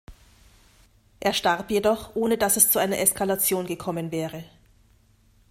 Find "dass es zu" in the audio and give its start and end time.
2.39-2.79